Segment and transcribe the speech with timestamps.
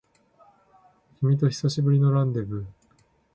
[1.19, 2.65] 君と久しぶりのランデブー